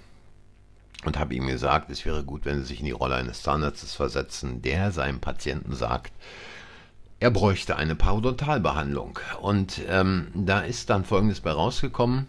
und 1.07 1.19
habe 1.19 1.35
ihm 1.35 1.47
gesagt, 1.47 1.91
es 1.91 2.05
wäre 2.05 2.25
gut, 2.25 2.45
wenn 2.45 2.61
Sie 2.61 2.67
sich 2.67 2.81
in 2.81 2.87
die 2.87 2.93
Rolle 2.93 3.17
eines 3.17 3.43
Zahnarztes 3.43 3.95
versetzen, 3.95 4.63
der 4.63 4.93
seinem 4.93 5.21
Patienten 5.21 5.75
sagt, 5.75 6.13
er 7.21 7.31
bräuchte 7.31 7.77
eine 7.77 7.95
Parodontalbehandlung. 7.95 9.19
Und 9.41 9.81
ähm, 9.89 10.29
da 10.35 10.61
ist 10.61 10.91
dann 10.91 11.05
Folgendes 11.05 11.41
bei 11.41 11.53
rausgekommen. 11.53 12.27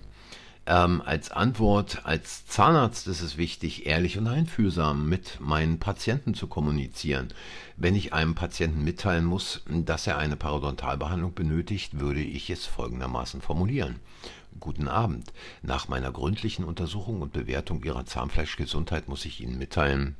Ähm, 0.68 1.04
als 1.06 1.32
Antwort, 1.32 2.06
als 2.06 2.48
Zahnarzt 2.48 3.08
ist 3.08 3.22
es 3.22 3.38
wichtig, 3.38 3.86
ehrlich 3.86 4.18
und 4.18 4.28
einfühlsam 4.28 5.08
mit 5.08 5.40
meinen 5.40 5.80
Patienten 5.80 6.34
zu 6.34 6.48
kommunizieren. 6.48 7.28
Wenn 7.78 7.94
ich 7.94 8.14
einem 8.14 8.34
Patienten 8.34 8.84
mitteilen 8.84 9.26
muss, 9.26 9.64
dass 9.70 10.08
er 10.08 10.18
eine 10.18 10.36
Parodontalbehandlung 10.36 11.36
benötigt, 11.36 12.00
würde 12.00 12.22
ich 12.22 12.50
es 12.50 12.66
folgendermaßen 12.66 13.42
formulieren. 13.42 14.00
Guten 14.60 14.88
Abend. 14.88 15.34
Nach 15.64 15.90
meiner 15.90 16.12
gründlichen 16.12 16.64
Untersuchung 16.64 17.22
und 17.22 17.34
Bewertung 17.34 17.84
Ihrer 17.84 18.06
Zahnfleischgesundheit 18.06 19.10
muss 19.10 19.26
ich 19.26 19.42
Ihnen 19.42 19.58
mitteilen, 19.58 20.16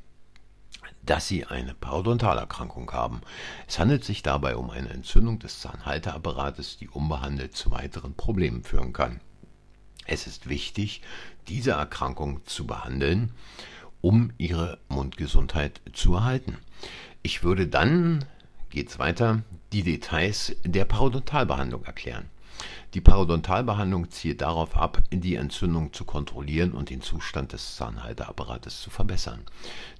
dass 1.02 1.26
Sie 1.26 1.46
eine 1.46 1.74
Parodontalerkrankung 1.74 2.90
haben. 2.92 3.22
Es 3.66 3.78
handelt 3.78 4.04
sich 4.04 4.22
dabei 4.22 4.56
um 4.56 4.68
eine 4.70 4.90
Entzündung 4.90 5.38
des 5.38 5.60
Zahnhalteapparates, 5.60 6.76
die 6.76 6.88
unbehandelt 6.88 7.56
zu 7.56 7.70
weiteren 7.70 8.14
Problemen 8.14 8.62
führen 8.62 8.92
kann. 8.92 9.20
Es 10.04 10.26
ist 10.26 10.48
wichtig, 10.48 11.00
diese 11.48 11.72
Erkrankung 11.72 12.44
zu 12.44 12.66
behandeln, 12.66 13.32
um 14.02 14.32
Ihre 14.36 14.78
Mundgesundheit 14.88 15.80
zu 15.94 16.14
erhalten. 16.14 16.58
Ich 17.22 17.42
würde 17.42 17.66
dann, 17.66 18.26
geht's 18.68 18.98
weiter, 18.98 19.42
die 19.72 19.82
Details 19.82 20.54
der 20.64 20.84
Parodontalbehandlung 20.84 21.84
erklären. 21.84 22.28
Die 22.94 23.00
Parodontalbehandlung 23.00 24.10
zielt 24.10 24.40
darauf 24.40 24.76
ab, 24.76 25.02
die 25.10 25.34
Entzündung 25.34 25.92
zu 25.92 26.04
kontrollieren 26.04 26.72
und 26.72 26.90
den 26.90 27.02
Zustand 27.02 27.52
des 27.52 27.76
Zahnhalteapparates 27.76 28.80
zu 28.80 28.90
verbessern. 28.90 29.42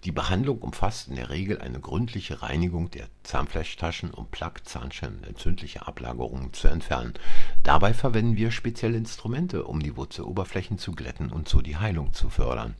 Die 0.04 0.12
Behandlung 0.12 0.58
umfasst 0.58 1.08
in 1.08 1.16
der 1.16 1.30
Regel 1.30 1.60
eine 1.60 1.80
gründliche 1.80 2.42
Reinigung 2.42 2.90
der 2.90 3.08
Zahnfleischtaschen, 3.22 4.12
um 4.12 4.26
Plaque, 4.26 4.62
Zahnschellen 4.64 5.16
und 5.18 5.26
entzündliche 5.26 5.86
Ablagerungen 5.86 6.52
zu 6.52 6.68
entfernen. 6.68 7.14
Dabei 7.62 7.92
verwenden 7.92 8.36
wir 8.36 8.50
spezielle 8.50 8.96
Instrumente, 8.96 9.64
um 9.64 9.82
die 9.82 9.96
Wurzeloberflächen 9.96 10.78
zu 10.78 10.92
glätten 10.92 11.30
und 11.30 11.48
so 11.48 11.60
die 11.60 11.76
Heilung 11.76 12.12
zu 12.12 12.30
fördern. 12.30 12.74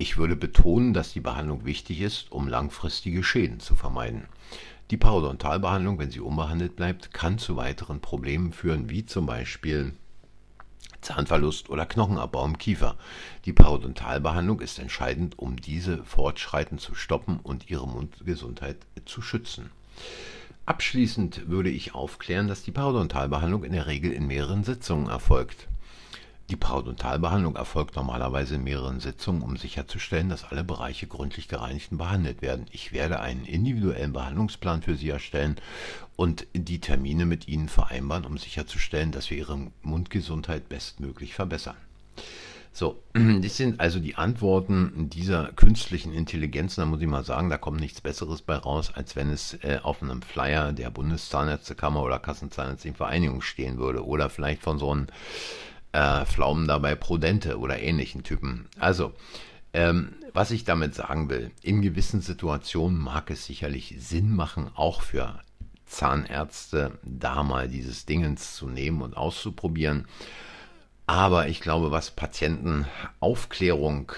Ich 0.00 0.16
würde 0.16 0.36
betonen, 0.36 0.94
dass 0.94 1.12
die 1.12 1.20
Behandlung 1.20 1.64
wichtig 1.64 2.00
ist, 2.00 2.30
um 2.30 2.46
langfristige 2.46 3.24
Schäden 3.24 3.58
zu 3.58 3.74
vermeiden. 3.74 4.28
Die 4.90 4.96
Parodontalbehandlung, 4.96 5.98
wenn 5.98 6.10
sie 6.10 6.20
unbehandelt 6.20 6.74
bleibt, 6.74 7.12
kann 7.12 7.38
zu 7.38 7.56
weiteren 7.56 8.00
Problemen 8.00 8.52
führen, 8.52 8.88
wie 8.88 9.04
zum 9.04 9.26
Beispiel 9.26 9.92
Zahnverlust 11.02 11.68
oder 11.68 11.84
Knochenabbau 11.84 12.44
im 12.44 12.58
Kiefer. 12.58 12.96
Die 13.44 13.52
Parodontalbehandlung 13.52 14.60
ist 14.60 14.78
entscheidend, 14.78 15.38
um 15.38 15.56
diese 15.56 16.02
Fortschreiten 16.04 16.78
zu 16.78 16.94
stoppen 16.94 17.38
und 17.42 17.68
ihre 17.70 17.86
Mundgesundheit 17.86 18.78
zu 19.04 19.20
schützen. 19.20 19.70
Abschließend 20.66 21.48
würde 21.48 21.70
ich 21.70 21.94
aufklären, 21.94 22.48
dass 22.48 22.62
die 22.62 22.72
Parodontalbehandlung 22.72 23.64
in 23.64 23.72
der 23.72 23.86
Regel 23.86 24.12
in 24.12 24.26
mehreren 24.26 24.64
Sitzungen 24.64 25.08
erfolgt. 25.08 25.68
Die 26.50 26.56
Parodontalbehandlung 26.56 27.56
erfolgt 27.56 27.96
normalerweise 27.96 28.54
in 28.54 28.64
mehreren 28.64 29.00
Sitzungen, 29.00 29.42
um 29.42 29.58
sicherzustellen, 29.58 30.30
dass 30.30 30.44
alle 30.44 30.64
Bereiche 30.64 31.06
gründlich 31.06 31.46
gereinigt 31.46 31.92
und 31.92 31.98
behandelt 31.98 32.40
werden. 32.40 32.64
Ich 32.70 32.92
werde 32.92 33.20
einen 33.20 33.44
individuellen 33.44 34.14
Behandlungsplan 34.14 34.80
für 34.80 34.96
Sie 34.96 35.10
erstellen 35.10 35.56
und 36.16 36.46
die 36.54 36.80
Termine 36.80 37.26
mit 37.26 37.48
Ihnen 37.48 37.68
vereinbaren, 37.68 38.24
um 38.24 38.38
sicherzustellen, 38.38 39.12
dass 39.12 39.28
wir 39.28 39.36
Ihre 39.36 39.58
Mundgesundheit 39.82 40.70
bestmöglich 40.70 41.34
verbessern. 41.34 41.76
So, 42.72 43.02
das 43.12 43.58
sind 43.58 43.78
also 43.78 43.98
die 43.98 44.14
Antworten 44.14 45.10
dieser 45.10 45.52
künstlichen 45.52 46.14
Intelligenz. 46.14 46.76
Da 46.76 46.86
muss 46.86 47.02
ich 47.02 47.08
mal 47.08 47.24
sagen, 47.24 47.50
da 47.50 47.58
kommt 47.58 47.80
nichts 47.80 48.00
Besseres 48.00 48.40
bei 48.40 48.56
raus, 48.56 48.90
als 48.94 49.16
wenn 49.16 49.28
es 49.28 49.54
äh, 49.64 49.80
auf 49.82 50.02
einem 50.02 50.22
Flyer 50.22 50.72
der 50.72 50.88
Bundeszahnärztekammer 50.88 52.02
oder 52.02 52.18
Kassenzahnärztlichen 52.18 52.96
Vereinigung 52.96 53.42
stehen 53.42 53.76
würde. 53.76 54.06
Oder 54.06 54.30
vielleicht 54.30 54.62
von 54.62 54.78
so 54.78 54.90
einem 54.92 55.08
äh, 55.92 56.24
Pflaumen 56.24 56.68
dabei 56.68 56.94
Prudente 56.94 57.58
oder 57.58 57.80
ähnlichen 57.80 58.22
Typen. 58.22 58.68
Also, 58.78 59.12
ähm, 59.72 60.14
was 60.32 60.50
ich 60.50 60.64
damit 60.64 60.94
sagen 60.94 61.28
will, 61.28 61.50
in 61.62 61.82
gewissen 61.82 62.20
Situationen 62.20 62.98
mag 62.98 63.30
es 63.30 63.46
sicherlich 63.46 63.94
Sinn 63.98 64.34
machen, 64.34 64.70
auch 64.74 65.02
für 65.02 65.40
Zahnärzte 65.86 66.98
da 67.02 67.42
mal 67.42 67.68
dieses 67.68 68.06
Dingens 68.06 68.54
zu 68.54 68.68
nehmen 68.68 69.02
und 69.02 69.16
auszuprobieren. 69.16 70.06
Aber 71.06 71.48
ich 71.48 71.60
glaube, 71.60 71.90
was 71.90 72.10
Patientenaufklärung, 72.10 74.12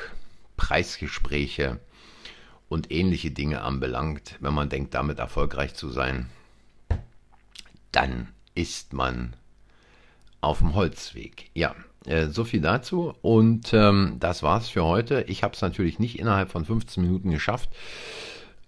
Preisgespräche 0.57 1.79
und 2.69 2.91
ähnliche 2.91 3.31
Dinge 3.31 3.63
anbelangt, 3.63 4.37
wenn 4.41 4.55
man 4.55 4.69
denkt, 4.69 4.95
damit 4.95 5.21
erfolgreich 5.21 5.75
zu 5.75 5.89
sein, 5.89 6.27
dann 7.93 8.29
ist 8.55 8.93
man 8.93 9.35
auf 10.41 10.59
dem 10.59 10.75
Holzweg. 10.75 11.51
Ja, 11.55 11.75
äh, 12.07 12.29
so 12.29 12.45
viel 12.45 12.61
dazu. 12.61 13.15
Und 13.23 13.73
ähm, 13.73 14.17
das 14.21 14.43
war's 14.43 14.69
für 14.69 14.85
heute. 14.85 15.25
Ich 15.29 15.43
habe 15.43 15.55
es 15.55 15.63
natürlich 15.63 15.99
nicht 15.99 16.19
innerhalb 16.19 16.51
von 16.51 16.65
15 16.65 17.03
Minuten 17.03 17.31
geschafft. 17.31 17.71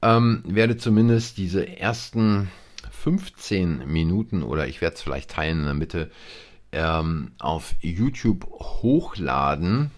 Ähm, 0.02 0.42
werde 0.46 0.76
zumindest 0.76 1.38
diese 1.38 1.66
ersten 1.78 2.50
15 2.90 3.90
Minuten 3.90 4.42
oder 4.42 4.66
ich 4.66 4.80
werde 4.80 4.96
es 4.96 5.02
vielleicht 5.02 5.30
teilen 5.30 5.60
in 5.60 5.64
der 5.64 5.74
Mitte 5.74 6.10
ähm, 6.72 7.32
auf 7.38 7.74
YouTube 7.80 8.46
hochladen. 8.50 9.90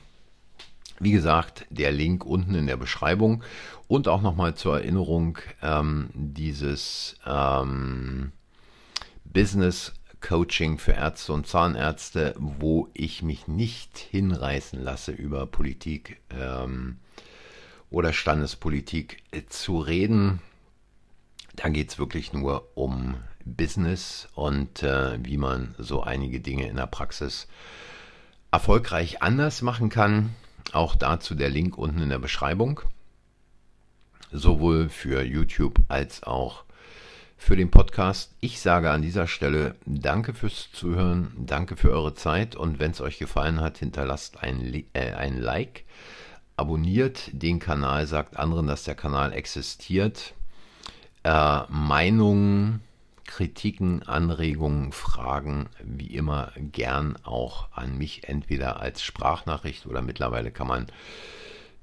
Wie 1.00 1.12
gesagt, 1.12 1.66
der 1.70 1.90
Link 1.90 2.24
unten 2.24 2.54
in 2.54 2.66
der 2.66 2.76
Beschreibung 2.76 3.42
und 3.88 4.08
auch 4.08 4.22
nochmal 4.22 4.54
zur 4.54 4.78
Erinnerung 4.78 5.38
ähm, 5.62 6.10
dieses 6.14 7.16
ähm, 7.26 8.32
Business 9.24 9.92
Coaching 10.24 10.78
für 10.78 10.92
Ärzte 10.92 11.34
und 11.34 11.46
Zahnärzte, 11.46 12.34
wo 12.38 12.88
ich 12.94 13.22
mich 13.22 13.46
nicht 13.46 13.98
hinreißen 13.98 14.82
lasse, 14.82 15.12
über 15.12 15.46
Politik 15.46 16.18
ähm, 16.30 16.96
oder 17.90 18.14
Standespolitik 18.14 19.22
äh, 19.32 19.42
zu 19.46 19.78
reden. 19.78 20.40
Da 21.56 21.68
geht 21.68 21.90
es 21.90 21.98
wirklich 21.98 22.32
nur 22.32 22.70
um 22.74 23.16
Business 23.44 24.26
und 24.34 24.82
äh, 24.82 25.22
wie 25.22 25.36
man 25.36 25.74
so 25.76 26.02
einige 26.02 26.40
Dinge 26.40 26.68
in 26.68 26.76
der 26.76 26.86
Praxis 26.86 27.46
erfolgreich 28.50 29.22
anders 29.22 29.60
machen 29.60 29.90
kann. 29.90 30.34
Auch 30.72 30.96
dazu 30.96 31.34
der 31.34 31.50
Link 31.50 31.76
unten 31.76 32.00
in 32.00 32.08
der 32.08 32.18
Beschreibung. 32.18 32.80
Sowohl 34.32 34.88
für 34.88 35.22
YouTube 35.22 35.80
als 35.88 36.22
auch 36.22 36.63
für 37.44 37.56
den 37.56 37.70
Podcast. 37.70 38.34
Ich 38.40 38.58
sage 38.58 38.90
an 38.90 39.02
dieser 39.02 39.26
Stelle 39.26 39.74
danke 39.84 40.32
fürs 40.32 40.72
Zuhören, 40.72 41.30
danke 41.36 41.76
für 41.76 41.90
eure 41.90 42.14
Zeit 42.14 42.56
und 42.56 42.78
wenn 42.78 42.92
es 42.92 43.02
euch 43.02 43.18
gefallen 43.18 43.60
hat, 43.60 43.76
hinterlasst 43.76 44.42
ein, 44.42 44.86
äh, 44.94 45.12
ein 45.12 45.38
Like, 45.38 45.84
abonniert 46.56 47.28
den 47.32 47.58
Kanal, 47.58 48.06
sagt 48.06 48.38
anderen, 48.38 48.66
dass 48.66 48.84
der 48.84 48.94
Kanal 48.94 49.34
existiert. 49.34 50.32
Äh, 51.22 51.64
Meinungen, 51.68 52.80
Kritiken, 53.26 54.02
Anregungen, 54.04 54.92
Fragen, 54.92 55.68
wie 55.82 56.14
immer 56.14 56.50
gern 56.56 57.14
auch 57.24 57.68
an 57.72 57.98
mich, 57.98 58.26
entweder 58.26 58.80
als 58.80 59.02
Sprachnachricht 59.02 59.84
oder 59.84 60.00
mittlerweile 60.00 60.50
kann 60.50 60.68
man 60.68 60.86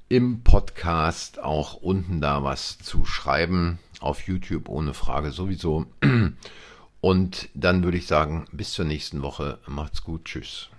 im 0.10 0.41
Podcast 0.41 1.39
auch 1.39 1.76
unten 1.76 2.19
da 2.19 2.43
was 2.43 2.80
zu 2.80 3.06
schreiben 3.06 3.78
auf 4.01 4.27
YouTube 4.27 4.67
ohne 4.67 4.93
Frage 4.93 5.31
sowieso. 5.31 5.85
Und 7.01 7.49
dann 7.53 7.83
würde 7.83 7.97
ich 7.97 8.07
sagen, 8.07 8.45
bis 8.51 8.73
zur 8.73 8.85
nächsten 8.85 9.21
Woche. 9.21 9.59
Macht's 9.67 10.03
gut. 10.03 10.25
Tschüss. 10.25 10.70